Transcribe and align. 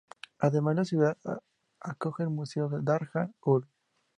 Además, 0.39 0.75
la 0.75 0.83
ciudad 0.85 1.17
acoge 1.79 2.23
al 2.23 2.31
Museo 2.31 2.67
de 2.69 2.81
Darjan-Uul. 2.81 3.67